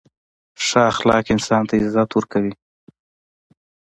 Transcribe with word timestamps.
•ښه 0.65 0.79
اخلاق 0.91 1.25
انسان 1.33 1.63
ته 1.69 1.73
عزت 1.83 2.09
ورکوي. 2.13 2.53